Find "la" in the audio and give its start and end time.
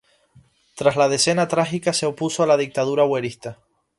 0.95-1.07, 2.47-2.57